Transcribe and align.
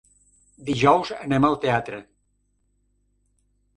Dijous 0.69 1.11
anem 1.27 1.47
al 1.51 1.59
teatre. 1.67 2.01